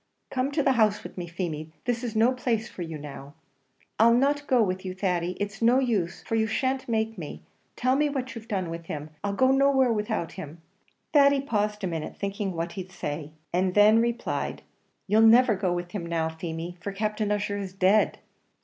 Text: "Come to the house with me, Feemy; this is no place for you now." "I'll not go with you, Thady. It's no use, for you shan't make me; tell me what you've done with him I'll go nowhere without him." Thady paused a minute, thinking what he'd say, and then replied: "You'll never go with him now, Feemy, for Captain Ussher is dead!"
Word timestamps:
"Come 0.31 0.51
to 0.53 0.63
the 0.63 0.71
house 0.71 1.03
with 1.03 1.15
me, 1.15 1.27
Feemy; 1.27 1.69
this 1.85 2.03
is 2.03 2.15
no 2.15 2.31
place 2.33 2.67
for 2.67 2.81
you 2.81 2.97
now." 2.97 3.35
"I'll 3.99 4.15
not 4.15 4.47
go 4.47 4.63
with 4.63 4.83
you, 4.83 4.95
Thady. 4.95 5.33
It's 5.39 5.61
no 5.61 5.77
use, 5.77 6.23
for 6.23 6.33
you 6.33 6.47
shan't 6.47 6.89
make 6.89 7.19
me; 7.19 7.43
tell 7.75 7.95
me 7.95 8.09
what 8.09 8.33
you've 8.33 8.47
done 8.47 8.71
with 8.71 8.87
him 8.87 9.11
I'll 9.23 9.33
go 9.33 9.51
nowhere 9.51 9.93
without 9.93 10.31
him." 10.31 10.59
Thady 11.13 11.39
paused 11.41 11.83
a 11.83 11.87
minute, 11.87 12.17
thinking 12.17 12.53
what 12.55 12.71
he'd 12.71 12.91
say, 12.91 13.33
and 13.53 13.75
then 13.75 13.99
replied: 14.01 14.63
"You'll 15.05 15.21
never 15.21 15.53
go 15.55 15.71
with 15.71 15.91
him 15.91 16.07
now, 16.07 16.29
Feemy, 16.29 16.77
for 16.79 16.91
Captain 16.91 17.31
Ussher 17.31 17.57
is 17.59 17.71
dead!" 17.73 18.17